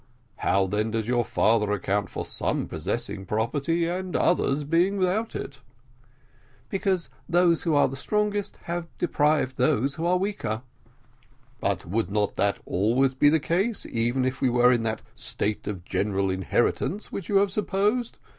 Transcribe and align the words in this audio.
"How 0.37 0.65
then 0.65 0.89
does 0.89 1.07
your 1.07 1.23
father 1.23 1.71
account 1.71 2.09
for 2.09 2.25
some 2.25 2.65
possessing 2.67 3.23
property 3.27 3.85
and 3.85 4.15
others 4.15 4.63
being 4.63 4.97
without 4.97 5.35
it?" 5.35 5.59
"Because 6.69 7.11
those 7.29 7.61
who 7.61 7.75
are 7.75 7.87
the 7.87 7.95
strongest 7.95 8.57
have 8.63 8.87
deprived 8.97 9.57
those 9.57 9.93
who 9.93 10.05
are 10.07 10.17
weaker." 10.17 10.63
"But 11.59 11.85
would 11.85 12.09
not 12.09 12.33
that 12.33 12.55
be 12.55 12.61
always 12.65 13.13
the 13.15 13.39
case 13.39 13.85
even 13.85 14.25
if 14.25 14.41
we 14.41 14.49
were 14.49 14.71
in 14.71 14.81
that 14.81 15.03
state 15.13 15.67
of 15.67 15.85
general 15.85 16.31
inheritance 16.31 17.11
which 17.11 17.29
you 17.29 17.35
have 17.35 17.51
supposed. 17.51 18.17